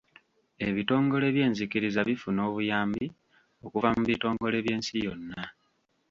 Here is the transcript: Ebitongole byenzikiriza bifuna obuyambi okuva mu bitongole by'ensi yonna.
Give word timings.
Ebitongole 0.67 1.25
byenzikiriza 1.35 1.99
bifuna 2.09 2.39
obuyambi 2.49 3.05
okuva 3.65 3.89
mu 3.95 4.03
bitongole 4.09 4.57
by'ensi 4.65 4.95
yonna. 5.05 5.43